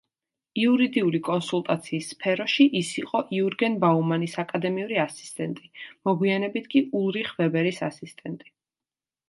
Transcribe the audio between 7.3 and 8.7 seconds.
ვებერის ასისტენტი.